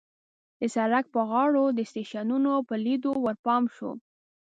د 0.59 0.61
سړک 0.75 1.05
په 1.13 1.21
غاړو 1.29 1.63
د 1.77 1.79
سټېشنونو 1.89 2.51
په 2.67 2.75
لیدو 2.85 3.11
ورپام 3.25 3.63
شو. 3.75 3.91